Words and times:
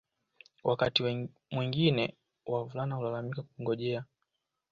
Wakati 0.63 1.29
mwingine 1.51 2.17
wavulana 2.45 2.95
hulazimika 2.95 3.41
kungojea 3.43 4.05